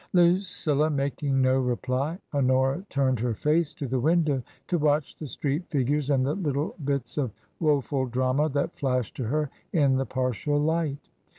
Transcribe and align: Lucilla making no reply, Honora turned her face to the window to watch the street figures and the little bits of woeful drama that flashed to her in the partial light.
Lucilla 0.13 0.89
making 0.89 1.43
no 1.43 1.59
reply, 1.59 2.17
Honora 2.33 2.83
turned 2.89 3.19
her 3.19 3.35
face 3.35 3.71
to 3.75 3.85
the 3.87 3.99
window 3.99 4.41
to 4.69 4.79
watch 4.79 5.15
the 5.15 5.27
street 5.27 5.67
figures 5.67 6.09
and 6.09 6.25
the 6.25 6.33
little 6.33 6.73
bits 6.83 7.19
of 7.19 7.29
woeful 7.59 8.07
drama 8.07 8.49
that 8.49 8.75
flashed 8.75 9.15
to 9.17 9.25
her 9.25 9.51
in 9.71 9.97
the 9.97 10.05
partial 10.07 10.57
light. 10.59 11.07